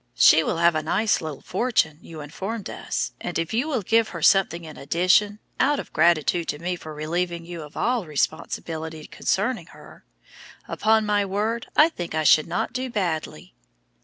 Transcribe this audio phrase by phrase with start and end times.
[0.15, 4.09] She will have a nice little fortune, you informed us, and if you will give
[4.09, 9.05] her something in addition, out of gratitude to me for relieving you of all responsibility
[9.05, 10.03] concerning her,
[10.67, 13.53] upon my word I think I should not do badly!"